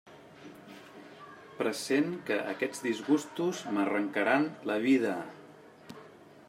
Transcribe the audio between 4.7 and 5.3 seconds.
la vida.